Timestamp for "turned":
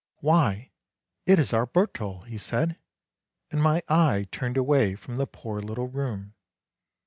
4.31-4.57